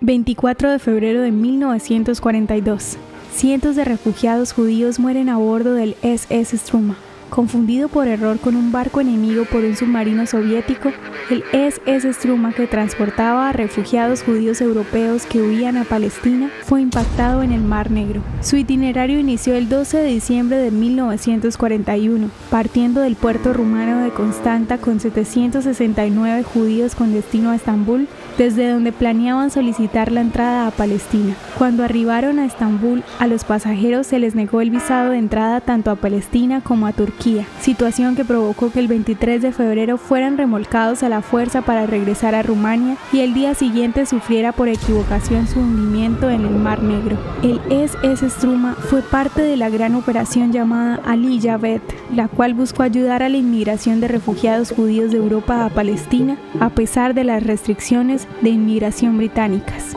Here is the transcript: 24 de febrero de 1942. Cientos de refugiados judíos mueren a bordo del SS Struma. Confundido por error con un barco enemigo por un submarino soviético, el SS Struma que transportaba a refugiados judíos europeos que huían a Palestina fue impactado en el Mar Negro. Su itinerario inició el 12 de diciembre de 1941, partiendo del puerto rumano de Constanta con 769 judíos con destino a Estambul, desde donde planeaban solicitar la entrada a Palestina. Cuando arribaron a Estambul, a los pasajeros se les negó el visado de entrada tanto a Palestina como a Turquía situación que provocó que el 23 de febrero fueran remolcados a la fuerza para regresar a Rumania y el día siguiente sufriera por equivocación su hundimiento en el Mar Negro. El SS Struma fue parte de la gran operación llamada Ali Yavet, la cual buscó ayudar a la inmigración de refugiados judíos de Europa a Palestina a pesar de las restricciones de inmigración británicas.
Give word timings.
24 0.00 0.70
de 0.70 0.78
febrero 0.78 1.22
de 1.22 1.32
1942. 1.32 2.98
Cientos 3.34 3.74
de 3.74 3.84
refugiados 3.84 4.52
judíos 4.52 5.00
mueren 5.00 5.28
a 5.28 5.38
bordo 5.38 5.74
del 5.74 5.96
SS 6.02 6.56
Struma. 6.56 6.96
Confundido 7.30 7.88
por 7.88 8.08
error 8.08 8.38
con 8.38 8.56
un 8.56 8.72
barco 8.72 9.00
enemigo 9.00 9.44
por 9.44 9.62
un 9.62 9.76
submarino 9.76 10.26
soviético, 10.26 10.90
el 11.30 11.44
SS 11.52 12.14
Struma 12.14 12.52
que 12.52 12.66
transportaba 12.66 13.48
a 13.48 13.52
refugiados 13.52 14.22
judíos 14.22 14.60
europeos 14.62 15.26
que 15.26 15.42
huían 15.42 15.76
a 15.76 15.84
Palestina 15.84 16.50
fue 16.64 16.80
impactado 16.80 17.42
en 17.42 17.52
el 17.52 17.60
Mar 17.60 17.90
Negro. 17.90 18.22
Su 18.40 18.56
itinerario 18.56 19.18
inició 19.18 19.54
el 19.54 19.68
12 19.68 19.98
de 19.98 20.08
diciembre 20.08 20.56
de 20.56 20.70
1941, 20.70 22.30
partiendo 22.50 23.02
del 23.02 23.16
puerto 23.16 23.52
rumano 23.52 24.02
de 24.02 24.10
Constanta 24.10 24.78
con 24.78 24.98
769 24.98 26.42
judíos 26.42 26.94
con 26.94 27.12
destino 27.12 27.50
a 27.50 27.56
Estambul, 27.56 28.08
desde 28.38 28.70
donde 28.70 28.92
planeaban 28.92 29.50
solicitar 29.50 30.10
la 30.10 30.22
entrada 30.22 30.66
a 30.66 30.70
Palestina. 30.70 31.36
Cuando 31.58 31.82
arribaron 31.82 32.38
a 32.38 32.44
Estambul, 32.44 33.02
a 33.18 33.26
los 33.26 33.42
pasajeros 33.42 34.06
se 34.06 34.20
les 34.20 34.36
negó 34.36 34.60
el 34.60 34.70
visado 34.70 35.10
de 35.10 35.18
entrada 35.18 35.60
tanto 35.60 35.90
a 35.90 35.96
Palestina 35.96 36.60
como 36.60 36.86
a 36.86 36.92
Turquía 36.92 37.46
situación 37.60 38.16
que 38.16 38.24
provocó 38.24 38.70
que 38.70 38.78
el 38.78 38.88
23 38.88 39.42
de 39.42 39.52
febrero 39.52 39.98
fueran 39.98 40.38
remolcados 40.38 41.02
a 41.02 41.08
la 41.08 41.20
fuerza 41.20 41.62
para 41.62 41.86
regresar 41.86 42.34
a 42.34 42.42
Rumania 42.42 42.96
y 43.12 43.20
el 43.20 43.34
día 43.34 43.54
siguiente 43.54 44.06
sufriera 44.06 44.52
por 44.52 44.68
equivocación 44.68 45.46
su 45.46 45.60
hundimiento 45.60 46.30
en 46.30 46.46
el 46.46 46.54
Mar 46.54 46.82
Negro. 46.82 47.18
El 47.42 47.60
SS 47.70 48.30
Struma 48.30 48.74
fue 48.74 49.02
parte 49.02 49.42
de 49.42 49.56
la 49.56 49.68
gran 49.68 49.94
operación 49.96 50.50
llamada 50.52 51.00
Ali 51.04 51.40
Yavet, 51.40 51.82
la 52.14 52.28
cual 52.28 52.54
buscó 52.54 52.84
ayudar 52.84 53.22
a 53.22 53.28
la 53.28 53.36
inmigración 53.36 54.00
de 54.00 54.08
refugiados 54.08 54.72
judíos 54.72 55.10
de 55.10 55.18
Europa 55.18 55.64
a 55.64 55.70
Palestina 55.70 56.38
a 56.60 56.70
pesar 56.70 57.14
de 57.14 57.24
las 57.24 57.42
restricciones 57.42 58.26
de 58.40 58.50
inmigración 58.50 59.18
británicas. 59.18 59.96